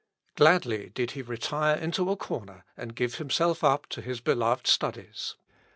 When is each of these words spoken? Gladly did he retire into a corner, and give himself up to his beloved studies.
Gladly 0.35 0.89
did 0.89 1.11
he 1.11 1.21
retire 1.21 1.75
into 1.77 2.09
a 2.09 2.15
corner, 2.15 2.65
and 2.75 2.95
give 2.95 3.17
himself 3.19 3.63
up 3.63 3.85
to 3.89 4.01
his 4.01 4.19
beloved 4.19 4.65
studies. 4.65 5.35